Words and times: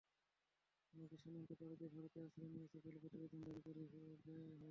অনেকে 0.93 1.15
সীমান্ত 1.17 1.49
পাড়ি 1.59 1.75
দিয়ে 1.79 1.91
ভারতেও 1.95 2.23
আশ্রয় 2.25 2.51
নিয়েছে 2.53 2.77
বলে 2.83 2.97
প্রতিবেদনে 3.03 3.43
দাবি 3.47 3.61
করা 3.65 3.79
হয়েছে। 3.79 4.31